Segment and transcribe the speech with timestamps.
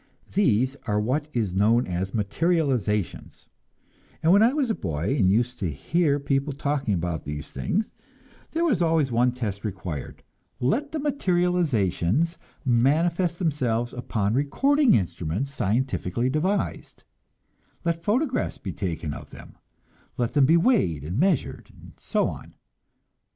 [0.31, 3.47] These are what is known as "materializations,"
[4.23, 7.93] and when I was a boy, and used to hear people talking about these things,
[8.49, 10.23] there was always one test required:
[10.59, 17.03] let the materializations manifest themselves upon recording instruments scientifically devised;
[17.85, 19.55] let photographs be taken of them,
[20.17, 22.55] let them be weighed and measured, and so on.